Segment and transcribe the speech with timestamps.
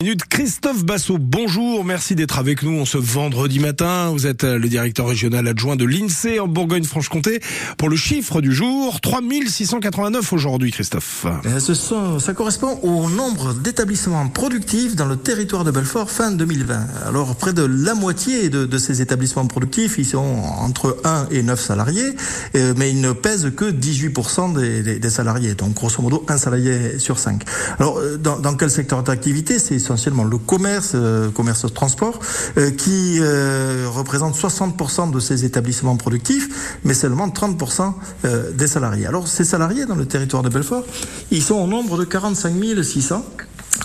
[0.00, 4.10] Minute Christophe Bassot, bonjour, merci d'être avec nous en ce vendredi matin.
[4.12, 7.40] Vous êtes le directeur régional adjoint de l'INSEE en Bourgogne-Franche-Comté
[7.78, 11.26] pour le chiffre du jour, 3689 aujourd'hui Christophe.
[11.46, 16.78] Euh, sont, ça correspond au nombre d'établissements productifs dans le territoire de Belfort fin 2020.
[17.08, 20.18] Alors près de la moitié de, ces établissements productifs, ils sont
[20.60, 22.14] entre 1 et 9 salariés,
[22.54, 27.18] euh, mais ils ne pèsent que 18% des, salariés, donc grosso modo un salarié sur
[27.18, 27.42] 5.
[27.80, 29.58] Alors euh, dans, quel secteur d'activité?
[29.88, 32.20] Essentiellement le commerce, euh, commerce de transport,
[32.58, 39.06] euh, qui euh, représente 60% de ces établissements productifs, mais seulement 30% euh, des salariés.
[39.06, 40.84] Alors ces salariés dans le territoire de Belfort,
[41.30, 43.24] ils sont au nombre de 45 600.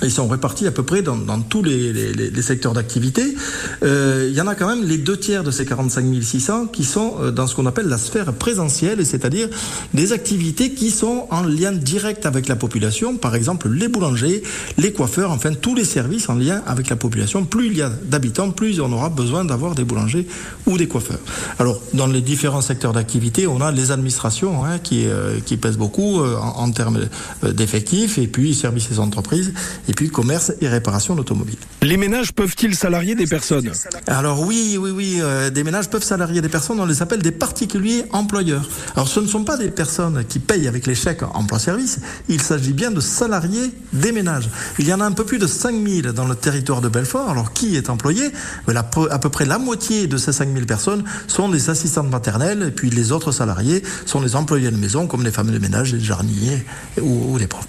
[0.03, 3.35] Ils sont répartis à peu près dans, tous les, secteurs d'activité.
[3.83, 6.83] Euh, il y en a quand même les deux tiers de ces 45 600 qui
[6.83, 9.47] sont euh, dans ce qu'on appelle la sphère présentielle, c'est-à-dire
[9.93, 14.43] des activités qui sont en lien direct avec la population, par exemple les boulangers,
[14.77, 17.45] les coiffeurs, enfin tous les services en lien avec la population.
[17.45, 20.27] Plus il y a d'habitants, plus on aura besoin d'avoir des boulangers
[20.65, 21.19] ou des coiffeurs.
[21.59, 25.77] Alors dans les différents secteurs d'activité, on a les administrations hein, qui, euh, qui pèsent
[25.77, 27.01] beaucoup en, termes
[27.43, 29.53] d'effectifs, et puis services et entreprises
[29.93, 31.57] puis commerce et réparation d'automobiles.
[31.81, 33.71] Les ménages peuvent-ils salarier des personnes?
[34.07, 37.31] Alors oui, oui, oui, euh, des ménages peuvent salarier des personnes, on les appelle des
[37.31, 38.67] particuliers employeurs.
[38.95, 42.73] Alors ce ne sont pas des personnes qui payent avec les chèques emploi-service, il s'agit
[42.73, 44.49] bien de salariés des ménages.
[44.79, 47.53] Il y en a un peu plus de 5000 dans le territoire de Belfort, alors
[47.53, 48.31] qui est employé?
[48.67, 52.89] À peu près la moitié de ces 5000 personnes sont des assistantes maternelles, et puis
[52.89, 56.65] les autres salariés sont des employés de maison, comme les femmes de ménage, les jardiniers
[57.01, 57.67] ou, ou les profs.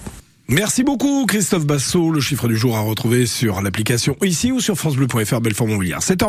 [0.55, 2.13] Merci beaucoup Christophe Bassot.
[2.13, 6.01] Le chiffre du jour à retrouver sur l'application ici ou sur francebleu.fr Belfort Montbéliard.
[6.01, 6.23] 7h